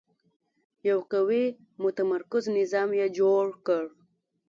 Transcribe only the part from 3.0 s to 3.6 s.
جوړ